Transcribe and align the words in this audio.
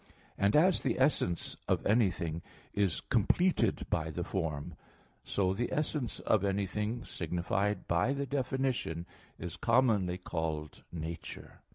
And 0.35 0.55
as 0.55 0.81
the 0.81 0.99
essence 0.99 1.55
of 1.67 1.85
anything 1.85 2.41
is 2.73 3.01
completed 3.01 3.85
by 3.91 4.09
the 4.09 4.23
form; 4.23 4.73
so 5.23 5.53
the 5.53 5.71
essence 5.71 6.19
of 6.21 6.43
anything, 6.43 7.05
signified 7.05 7.87
by 7.87 8.13
the 8.13 8.25
definition, 8.25 9.05
is 9.37 9.57
commonly 9.57 10.17
called 10.17 10.81
nature. 10.91 11.61